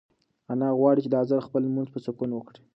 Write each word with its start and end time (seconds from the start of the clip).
انا 0.51 0.67
غواړي 0.79 0.99
چې 1.05 1.09
دا 1.15 1.21
ځل 1.29 1.39
خپل 1.47 1.61
لمونځ 1.65 1.87
په 1.91 1.99
سکون 2.05 2.29
وکړي. 2.33 2.61